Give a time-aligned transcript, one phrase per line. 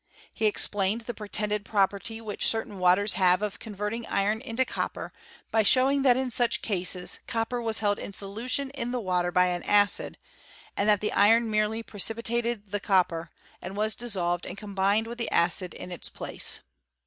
[0.33, 5.13] He explained the pretended property which, certain waters have of converting iron into copper,
[5.51, 9.31] by showing that in such cases copper was held in solu tion in the water
[9.31, 10.17] by an acid,
[10.75, 13.29] and that the iron merely precipitated the copper,
[13.61, 16.61] and was dissolved and com bined with the acid in its place.